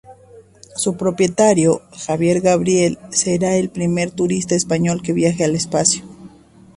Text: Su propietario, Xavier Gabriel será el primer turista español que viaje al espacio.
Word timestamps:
Su 0.75 0.97
propietario, 0.97 1.83
Xavier 1.95 2.41
Gabriel 2.41 2.97
será 3.11 3.55
el 3.57 3.69
primer 3.69 4.09
turista 4.09 4.55
español 4.55 5.03
que 5.03 5.13
viaje 5.13 5.43
al 5.45 5.53
espacio. 5.53 6.03